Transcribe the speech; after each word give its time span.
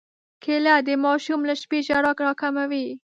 کېله 0.43 0.75
د 0.87 0.89
ماشوم 1.03 1.41
له 1.49 1.55
شپې 1.61 1.79
ژړا 1.87 2.11
راکموي. 2.27 2.87